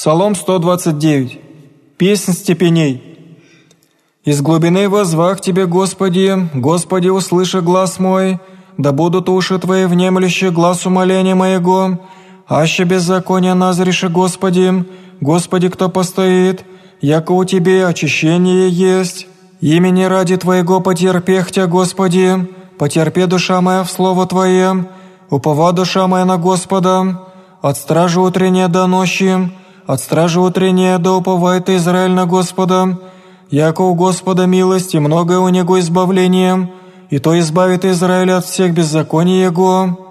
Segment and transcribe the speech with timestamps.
[0.00, 1.38] Псалом 129.
[1.98, 3.18] Песнь степеней.
[4.24, 8.40] «Из глубины возвах Тебе, Господи, Господи, услыши глаз мой,
[8.78, 11.98] да будут уши Твои внемлющие глаз умоления моего,
[12.48, 14.86] аще беззаконие назреши, Господи,
[15.20, 16.64] Господи, кто постоит,
[17.02, 19.26] яко у Тебе очищение есть,
[19.60, 22.48] имени ради Твоего потерпех Тебя, Господи,
[22.78, 24.86] потерпи душа моя в Слово Твое,
[25.28, 27.20] упова душа моя на Господа,
[27.60, 29.50] от стражи утренней до ночи,
[29.92, 32.98] от стражи утренней до уповает Израиль на Господа,
[33.50, 36.70] яко у Господа милость и многое у Него избавление,
[37.10, 40.09] и то избавит Израиль от всех беззаконий Его,